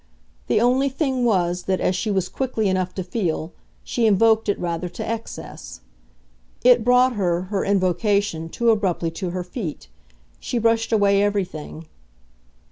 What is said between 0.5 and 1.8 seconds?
only thing was that,